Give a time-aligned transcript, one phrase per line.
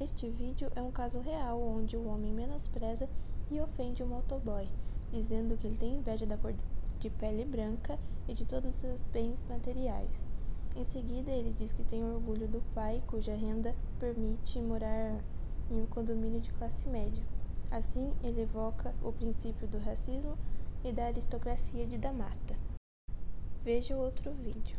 [0.00, 3.08] Este vídeo é um caso real onde o homem menospreza
[3.50, 4.68] e ofende o motoboy,
[5.10, 6.54] dizendo que ele tem inveja da cor
[7.00, 7.98] de pele branca
[8.28, 10.08] e de todos os seus bens materiais.
[10.76, 15.20] Em seguida, ele diz que tem orgulho do pai cuja renda permite morar
[15.68, 17.24] em um condomínio de classe média.
[17.68, 20.38] Assim, ele evoca o princípio do racismo
[20.84, 22.54] e da aristocracia de Damata.
[23.64, 24.78] Veja o outro vídeo.